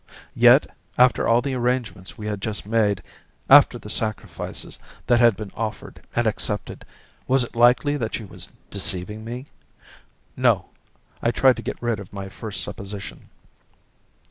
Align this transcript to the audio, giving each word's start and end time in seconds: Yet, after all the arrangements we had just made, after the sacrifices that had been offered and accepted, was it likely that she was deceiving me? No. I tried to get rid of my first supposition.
Yet, 0.33 0.65
after 0.97 1.27
all 1.27 1.43
the 1.43 1.53
arrangements 1.53 2.17
we 2.17 2.25
had 2.25 2.41
just 2.41 2.65
made, 2.65 3.03
after 3.47 3.77
the 3.77 3.87
sacrifices 3.87 4.79
that 5.05 5.19
had 5.19 5.37
been 5.37 5.51
offered 5.55 6.01
and 6.15 6.25
accepted, 6.25 6.85
was 7.27 7.43
it 7.43 7.55
likely 7.55 7.97
that 7.97 8.15
she 8.15 8.23
was 8.23 8.49
deceiving 8.71 9.23
me? 9.23 9.45
No. 10.35 10.69
I 11.21 11.29
tried 11.29 11.57
to 11.57 11.61
get 11.61 11.79
rid 11.83 11.99
of 11.99 12.11
my 12.11 12.29
first 12.29 12.63
supposition. 12.63 13.29